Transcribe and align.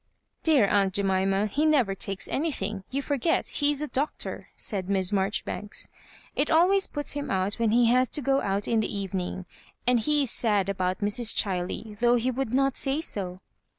"Dear 0.51 0.65
aunt 0.65 0.95
Jemima, 0.95 1.45
he 1.45 1.63
never 1.63 1.93
takes 1.93 2.27
anytliing. 2.27 2.81
You 2.89 3.03
forget 3.03 3.47
he 3.49 3.69
is 3.69 3.83
a 3.83 3.87
doctor," 3.87 4.49
said 4.55 4.89
Miss 4.89 5.11
Maijori 5.11 5.43
banks. 5.45 5.89
"It 6.35 6.49
always 6.49 6.87
puts 6.87 7.11
him 7.11 7.29
out 7.29 7.59
when 7.59 7.69
he 7.69 7.85
has 7.85 8.09
to 8.17 8.21
go 8.23 8.41
out 8.41 8.67
m 8.67 8.79
the 8.79 8.91
evening; 8.91 9.45
and 9.85 9.99
he 9.99 10.23
is 10.23 10.31
sad 10.31 10.69
about 10.69 11.01
Mrs. 11.01 11.35
CJhiley, 11.35 11.99
though 11.99 12.15
he 12.15 12.31
would 12.31 12.51
not 12.51 12.75
say 12.75 12.99
so." 12.99 13.37